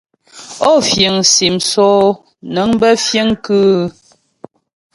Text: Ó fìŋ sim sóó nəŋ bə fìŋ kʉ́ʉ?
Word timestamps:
Ó 0.71 0.71
fìŋ 0.89 1.15
sim 1.33 1.55
sóó 1.69 2.05
nəŋ 2.53 2.69
bə 2.79 2.89
fìŋ 3.07 3.27
kʉ́ʉ? 3.45 3.73